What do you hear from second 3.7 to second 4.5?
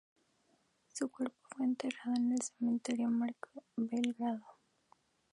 en Belgrado.